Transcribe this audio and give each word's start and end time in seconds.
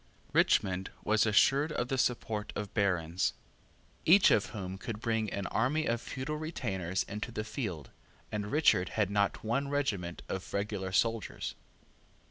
Richmond 0.33 0.89
was 1.03 1.27
assured 1.27 1.71
of 1.71 1.89
the 1.89 1.97
support 1.99 2.51
of 2.55 2.73
barons, 2.73 3.33
each 4.03 4.31
of 4.31 4.47
whom 4.47 4.79
could 4.79 4.99
bring 4.99 5.29
an 5.31 5.45
army 5.45 5.85
of 5.85 6.01
feudal 6.01 6.37
retainers 6.37 7.03
into 7.03 7.31
the 7.31 7.43
field; 7.43 7.91
and 8.31 8.51
Richard 8.51 8.89
had 8.97 9.11
not 9.11 9.43
one 9.43 9.67
regiment 9.67 10.23
of 10.27 10.55
regular 10.55 10.91
soldiers. 10.91 11.53